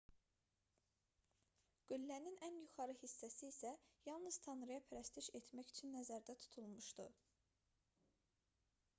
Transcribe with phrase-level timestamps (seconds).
[1.89, 3.73] qüllənin ən yuxarı hissəsi isə
[4.09, 7.05] yalnız tanrıya pərəstiş etmək üçün nəzərdə tutulmuşdu